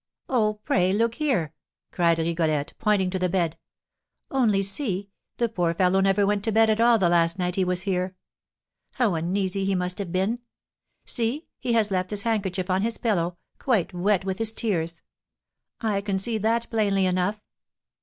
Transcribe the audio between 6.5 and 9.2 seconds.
bed at all the last night he was here! How